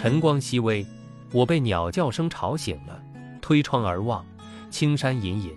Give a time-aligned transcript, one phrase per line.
[0.00, 0.86] 晨光熹微，
[1.30, 3.02] 我被鸟叫声吵醒了，
[3.42, 4.24] 推窗而望，
[4.70, 5.54] 青山隐隐，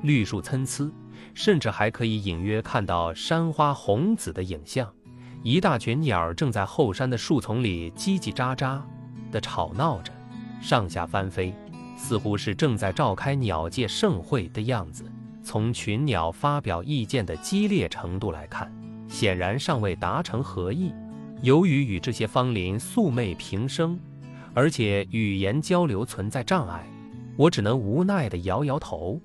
[0.00, 0.90] 绿树参差，
[1.34, 4.90] 甚至还可以隐约看到山花红紫的影像。
[5.42, 8.80] 一大群鸟正在后山的树丛里叽叽喳喳
[9.30, 10.10] 地吵闹着，
[10.62, 11.54] 上下翻飞，
[11.94, 15.04] 似乎是正在召开鸟界盛会的样子。
[15.44, 18.72] 从群鸟发表意见的激烈程度来看，
[19.06, 20.90] 显然尚未达成合意。
[21.42, 23.98] 由于与这些芳邻素昧平生，
[24.54, 26.86] 而且语言交流存在障碍，
[27.36, 29.20] 我只能无奈地摇摇头。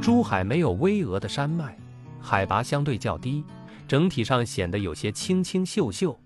[0.00, 1.76] 珠海没有巍峨的山脉，
[2.20, 3.42] 海拔相对较低，
[3.88, 6.16] 整体上显得有些清清秀秀，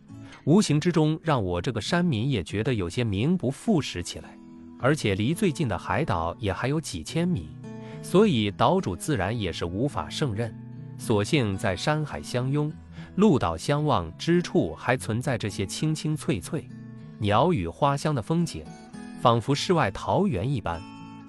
[0.45, 4.37] 无形之中让我这个山民也觉得有些名不副实起来。
[4.79, 7.49] 而且离最近的海岛也还有几千米，
[8.03, 10.55] 所以岛主自然也是无法胜任，
[10.99, 12.71] 索性在山海相拥。
[13.17, 16.67] 陆岛相望之处，还存在这些青青翠翠、
[17.19, 18.65] 鸟语花香的风景，
[19.21, 20.81] 仿佛世外桃源一般，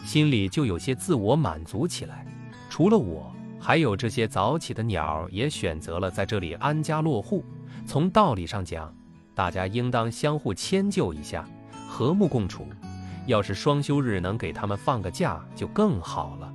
[0.05, 2.25] 心里就有些自我满足起来。
[2.69, 7.43] 除了我，还有这些早起的鸟也选择了在这里安家落户。
[7.85, 8.95] 从道理上讲，
[9.35, 11.45] 大家应当相互迁就一下，
[11.89, 12.65] 和睦共处。
[13.27, 16.53] 要是双休日能给他们放个假，就更好了。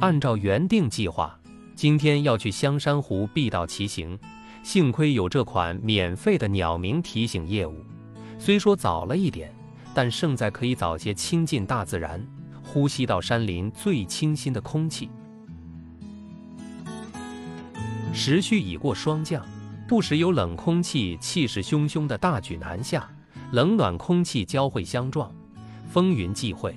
[0.00, 1.34] 按照原定计划。
[1.78, 4.18] 今天要去香山湖碧道骑行，
[4.64, 7.84] 幸亏有这款免费的鸟鸣提醒业务。
[8.36, 9.54] 虽说早了一点，
[9.94, 12.20] 但胜在可以早些亲近大自然，
[12.64, 15.08] 呼吸到山林最清新的空气。
[18.12, 19.46] 时序已过霜降，
[19.86, 23.08] 不时有冷空气气势汹汹的大举南下，
[23.52, 25.32] 冷暖空气交汇相撞，
[25.88, 26.76] 风云际会，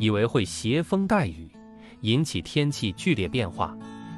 [0.00, 1.48] 以为会携风带雨，
[2.00, 3.72] 引起天气剧烈变化。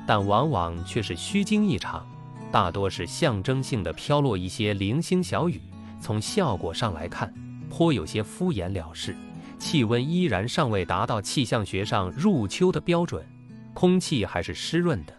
[0.06, 2.06] 但往往却是虚惊一场，
[2.52, 5.60] 大多是象征性的飘落一些零星小雨。
[6.00, 7.32] 从效果上来看，
[7.70, 9.16] 颇有些敷衍了事。
[9.58, 13.24] 气温依然尚未达到气象学上入秋的标准，
[13.72, 15.14] 空气还是湿润的，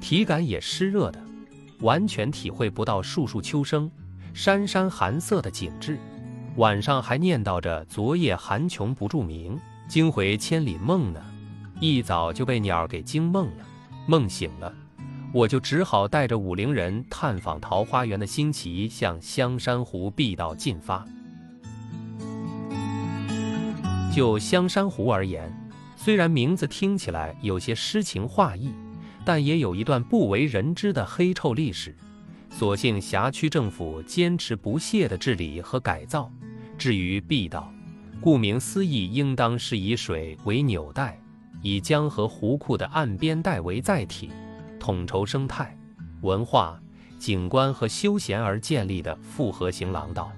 [0.00, 1.22] 体感也湿热的，
[1.80, 3.90] 完全体会不到树树秋声、
[4.32, 5.98] 山山寒色的景致。
[6.56, 11.20] 晚上还念叨着昨夜寒穷不住鸣，惊回千里梦呢，
[11.78, 13.66] 一早就被鸟给惊梦了。
[14.10, 14.74] 梦醒了，
[15.32, 21.06] 我就只好带着武陵人探访桃花源的新奇向香山湖碧道进发。
[24.12, 25.48] 就香山湖而言，
[25.94, 28.72] 虽然名字听起来有些诗情画意，
[29.24, 31.96] 但也有一段不为人知的黑臭历史。
[32.50, 36.28] 所幸辖区政府坚持不懈的治理和改造。
[36.76, 37.72] 至于碧道，
[38.20, 41.16] 顾名思义，应当是以水为纽带。
[41.62, 44.30] 以江河湖库的岸边带为载体，
[44.78, 45.76] 统筹生态、
[46.22, 46.80] 文化、
[47.18, 50.32] 景观和休闲而建立的复合型廊道。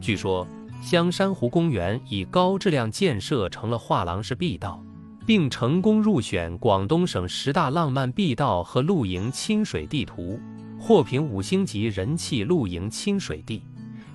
[0.00, 0.46] 据说
[0.82, 4.82] 香山湖公园以高质量建设成了画廊式碧道，
[5.24, 10.38] 并成功入选广东省十大浪漫碧道和露营亲水地图，
[10.78, 13.62] 获评五星级人气露营亲水地，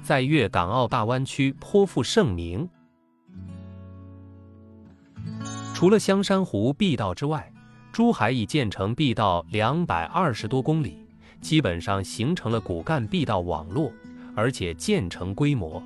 [0.03, 2.69] 在粤港澳大湾区颇负盛名。
[5.81, 7.51] 除了香山湖碧道之外，
[7.91, 10.95] 珠海已建成碧道两百二十多公里，
[11.41, 13.91] 基本上形成了骨干碧道网络，
[14.35, 15.81] 而且建成规模，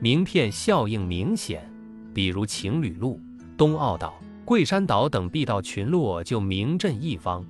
[0.00, 1.70] 名片效应明显。
[2.14, 3.20] 比如情侣路、
[3.54, 7.44] 东澳岛、桂山岛等碧道群落就名震一方。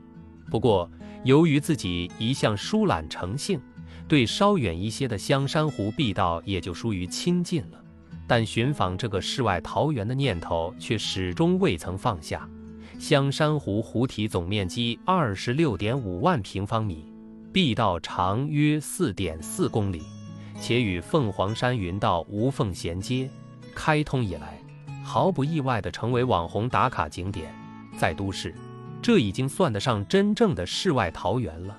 [0.51, 0.91] 不过，
[1.23, 3.61] 由于自己一向疏懒成性，
[4.09, 7.84] 对稍远一些的香山湖碧道也就疏于亲近了。
[8.27, 12.49] 但寻访这个世外桃源的念头却始终未曾放下。
[12.99, 17.13] 香山湖湖体总面积二十六点五万平方米，
[17.53, 20.03] 碧道长约四点四公里，
[20.61, 23.29] 且与凤凰山云道无缝衔接。
[23.75, 24.59] 开通以来，
[25.03, 27.53] 毫不意外地成为网红打卡景点。
[27.99, 28.55] 在都市，
[29.03, 31.77] 这已经算得上真正的世外桃源了。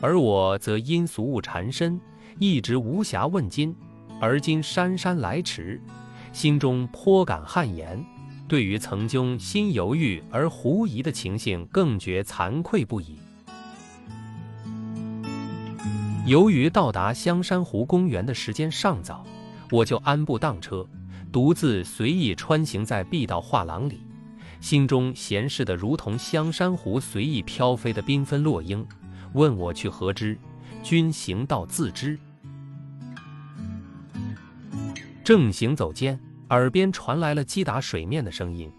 [0.00, 2.00] 而我则因俗物缠身，
[2.38, 3.74] 一直无暇问津。
[4.20, 5.80] 而今姗姗来迟，
[6.32, 8.04] 心中颇感汗颜，
[8.48, 13.18] 对于曾经心犹豫而狐疑的情形，更觉惭愧不已。
[16.26, 19.24] 由于到达香山湖公园的时间尚早，
[19.70, 20.86] 我就安步当车，
[21.32, 24.00] 独自随意穿行在碧道画廊里，
[24.60, 28.84] 心中闲适的如同香山湖随意飘飞的缤纷落英。
[29.34, 30.36] 问我去何之？
[30.82, 32.18] 君行道自知。
[35.28, 38.72] 正行走间，耳边传来了击打水面的声音。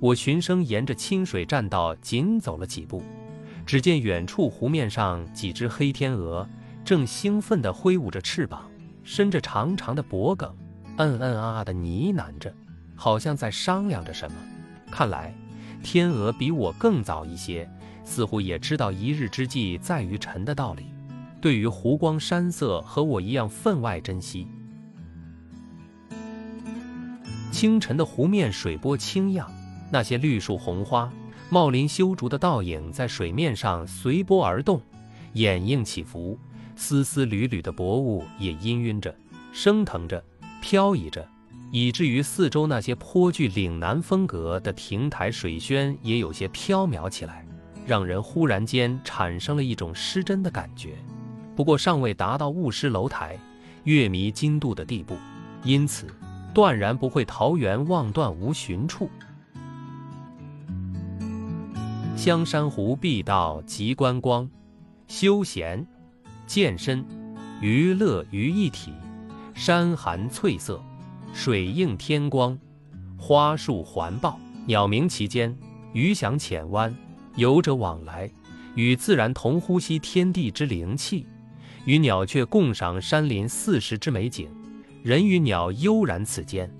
[0.00, 3.02] 我循声沿着清水栈道紧走了几步，
[3.66, 6.48] 只见远处湖面上几只黑天鹅
[6.82, 8.62] 正兴奋地挥舞着翅膀，
[9.04, 10.48] 伸着长长的脖颈，
[10.96, 12.50] 嗯嗯啊啊地呢喃着，
[12.96, 14.36] 好像在商量着什么。
[14.90, 15.34] 看来，
[15.82, 17.70] 天鹅比我更早一些，
[18.04, 20.86] 似乎也知道一日之计在于晨的道理，
[21.42, 24.48] 对于湖光山色和我一样分外珍惜。
[27.60, 29.46] 清晨的湖面水波清漾，
[29.90, 31.12] 那些绿树红花、
[31.50, 34.80] 茂林修竹的倒影在水面上随波而动，
[35.34, 36.38] 掩映起伏。
[36.74, 39.14] 丝丝缕缕的薄雾也氤氲着、
[39.52, 40.24] 升腾着、
[40.62, 41.28] 飘移着，
[41.70, 47.46] 以至于四周那些颇具岭南风格的亭台水轩也有些飘渺起来，
[47.84, 50.94] 让人忽然间产生了一种失真的感觉。
[51.54, 53.38] 不过尚未达到雾失楼台、
[53.84, 55.14] 月迷津渡的地步，
[55.62, 56.06] 因此
[56.52, 59.10] 断然不会桃源望断无寻处。
[62.16, 64.48] 香山湖碧道即观光，
[65.08, 65.86] 休闲。
[66.46, 67.04] 健身、
[67.60, 68.92] 娱乐于一体，
[69.54, 70.82] 山含翠色，
[71.32, 72.58] 水映天光，
[73.16, 74.36] 花树环抱，
[74.66, 75.56] 鸟鸣其间，
[75.92, 76.92] 鱼翔浅湾，
[77.36, 78.28] 游者往来，
[78.74, 81.24] 与自然同呼吸天地之灵气，
[81.84, 84.50] 与鸟雀共赏山林四时之美景，
[85.02, 86.70] 人与鸟悠然此间，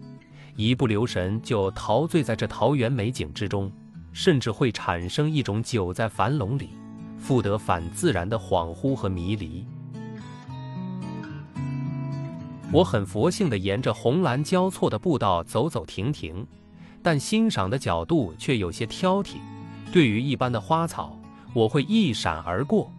[0.55, 3.72] 一不留神就陶醉在这桃源美景之中，
[4.12, 6.70] 甚至会产生一种久在樊笼里。
[7.17, 9.67] 复得反自然的恍惚和迷离。
[12.72, 16.46] 我很佛性的沿着红蓝交错的步道走走停停，
[17.02, 19.37] 但欣赏的角度却有些挑剔。
[19.93, 21.19] 对于一般的花草，
[21.52, 22.90] 我会一闪而过；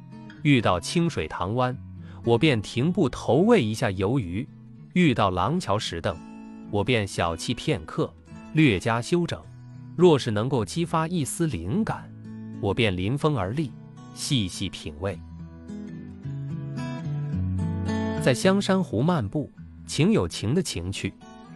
[0.44, 1.76] 遇到清水塘湾，
[2.24, 4.46] 我便停步投喂一下游鱼；
[4.94, 6.18] 遇到廊桥石凳，
[6.70, 8.14] 我便小憩片刻，
[8.54, 9.42] 略加修整。
[9.96, 12.12] 若是能够激发一丝灵感，
[12.62, 13.72] 我便临风而立。
[14.14, 15.18] 细细品味，
[18.22, 19.50] 在香山湖漫步，
[19.88, 21.14] 情有情的情趣，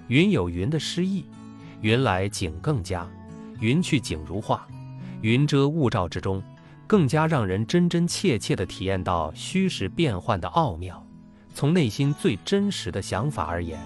[0.07, 1.25] 云有云的诗意，
[1.81, 3.05] 云来景更佳，
[3.59, 4.65] 云去景如画，
[5.21, 6.41] 云遮雾罩之中，
[6.88, 11.04] 更加让人真真切切地体验到虚实变幻的奥妙。
[11.55, 13.79] 从内心最真实的想法而言，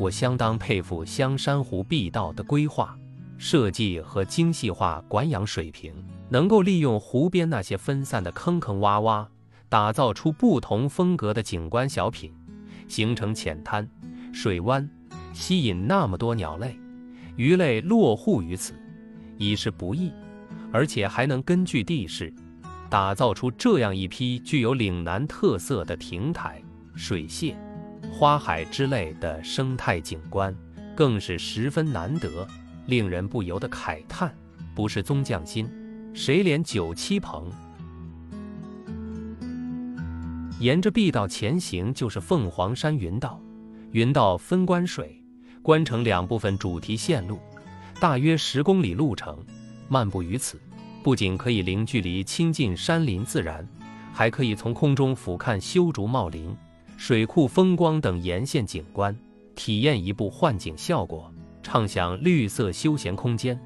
[0.00, 2.98] 我相当佩服香山湖碧道的规划
[3.38, 5.94] 设计和精细化管养水平。
[6.28, 9.24] 能够利用湖边那些分散的坑坑洼洼，
[9.68, 12.32] 打造出不同风格的景观小品，
[12.88, 13.88] 形成浅滩、
[14.32, 14.90] 水湾，
[15.32, 16.76] 吸引那么多鸟类、
[17.36, 18.74] 鱼类落户于此，
[19.38, 20.10] 已是不易，
[20.72, 22.34] 而且还能根据地势，
[22.90, 26.60] 打造出这样一批具有岭南特色的亭台、
[26.94, 27.54] 水榭、
[28.12, 30.54] 花海之类的生态景观，
[30.94, 32.46] 更是十分难得，
[32.86, 34.34] 令人不由得慨叹：
[34.74, 35.68] 不是宗匠心。
[36.12, 37.50] 谁怜九七棚？
[40.60, 43.40] 沿着碧道前行，就是凤凰山云道。
[43.90, 45.20] 云道分关水、
[45.62, 47.38] 关城两部分主题线路，
[48.00, 49.36] 大约十公里路程。
[49.88, 50.60] 漫步于此，
[51.02, 53.66] 不仅可以零距离亲近山林自然，
[54.12, 56.56] 还可以从空中俯瞰修竹茂林、
[57.06, 59.14] 水库风光等沿线景观，
[59.54, 61.30] 体验一部幻景效果，
[61.62, 63.60] 畅享绿色休闲空间。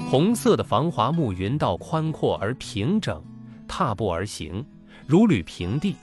[0.00, 3.24] 红色的防滑木云道宽阔而平整，
[3.66, 4.62] 踏步而行，
[5.06, 5.96] 如履平地。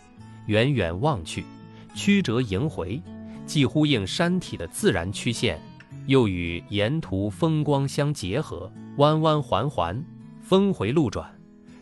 [0.48, 1.46] 远远望去，
[1.94, 3.00] 曲折萦回，
[3.46, 5.62] 既呼应山体的自然曲线，
[6.08, 10.04] 又与沿途风光相结合，弯弯环环，
[10.42, 11.32] 峰回路转。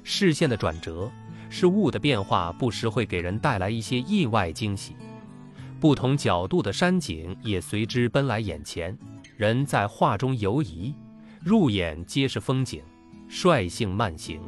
[0.03, 1.09] 视线的转折，
[1.49, 4.95] 是雾的变化，不时会给人带来一些意外惊喜。
[5.79, 8.97] 不同角度的山景也随之奔来眼前，
[9.35, 10.93] 人在画中游移。
[11.41, 12.83] 入眼皆是风景，
[13.29, 14.41] 率性慢行，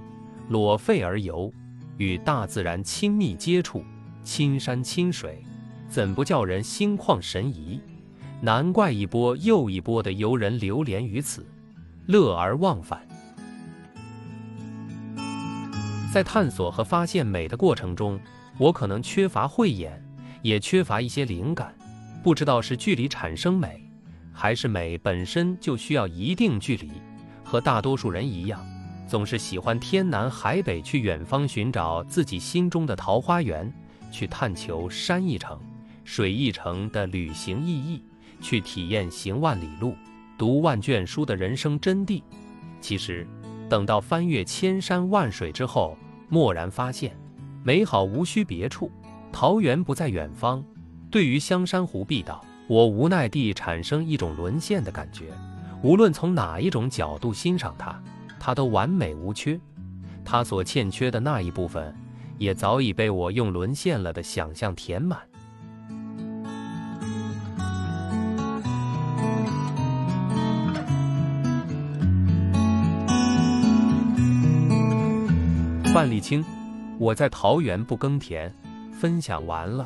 [0.50, 1.52] 裸废而游，
[1.98, 3.84] 与大自然亲密接触，
[4.24, 5.42] 亲山亲水，
[5.88, 7.80] 怎不叫人心旷神怡？
[8.42, 11.46] 难怪一波又一波的游人流连于此，
[12.08, 13.08] 乐而忘返。
[16.12, 18.20] 在探索和发现美的过程中，
[18.58, 20.04] 我可能缺乏慧眼，
[20.42, 21.74] 也缺乏一些灵感，
[22.22, 23.82] 不知道是距离产生美。
[24.34, 26.92] 还是美本身就需要一定距离，
[27.46, 28.62] 和大多数人一样，
[29.08, 33.72] 总是喜欢天南海北去远方寻找自己心中的桃花源，
[34.12, 35.58] 去探求山一程、
[36.04, 38.04] 水一程的旅行意义，
[38.42, 39.96] 去体验行万里路、
[40.38, 42.22] 读万卷书的人生真谛。
[42.82, 43.26] 其实，
[43.72, 45.98] 等到翻越千山万水之后，
[46.30, 47.18] 蓦然发现，
[47.64, 48.92] 美好无需别处，
[49.32, 50.62] 桃源不在远方。
[51.10, 52.44] 对于香山湖碧道。
[52.68, 55.26] 我无奈地产生一种沦陷的感觉，
[55.84, 58.02] 无论从哪一种角度欣赏它，
[58.40, 59.60] 它都完美无缺。
[60.24, 61.94] 它所欠缺的那一部分，
[62.38, 65.20] 也早已被我用沦陷了的想象填满。
[75.94, 76.42] 范立清，
[76.98, 78.50] 我在桃园不耕田，
[78.94, 79.86] 分享完了。